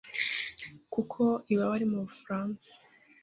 kuko 0.93 1.21
iba 1.53 1.63
wari 1.71 1.85
mu 1.91 1.97
Bufaransa 2.07 2.71